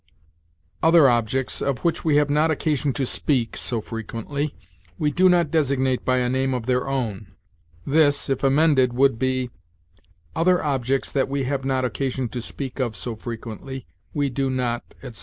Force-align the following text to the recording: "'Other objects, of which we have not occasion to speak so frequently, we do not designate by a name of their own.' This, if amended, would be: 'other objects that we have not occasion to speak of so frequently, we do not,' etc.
"'Other 0.81 1.07
objects, 1.07 1.61
of 1.61 1.77
which 1.85 2.03
we 2.03 2.15
have 2.15 2.29
not 2.31 2.49
occasion 2.49 2.91
to 2.93 3.05
speak 3.05 3.55
so 3.55 3.81
frequently, 3.81 4.55
we 4.97 5.11
do 5.11 5.29
not 5.29 5.51
designate 5.51 6.03
by 6.03 6.17
a 6.17 6.27
name 6.27 6.55
of 6.55 6.65
their 6.65 6.87
own.' 6.87 7.33
This, 7.85 8.27
if 8.27 8.41
amended, 8.43 8.93
would 8.93 9.19
be: 9.19 9.51
'other 10.35 10.63
objects 10.63 11.11
that 11.11 11.29
we 11.29 11.43
have 11.43 11.63
not 11.65 11.85
occasion 11.85 12.29
to 12.29 12.41
speak 12.41 12.79
of 12.79 12.95
so 12.97 13.15
frequently, 13.15 13.85
we 14.11 14.27
do 14.31 14.49
not,' 14.49 14.95
etc. 15.03 15.19